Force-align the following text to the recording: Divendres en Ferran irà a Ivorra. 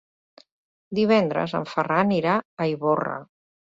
Divendres 0.99 1.53
en 1.59 1.67
Ferran 1.75 2.15
irà 2.19 2.39
a 2.65 2.71
Ivorra. 2.73 3.19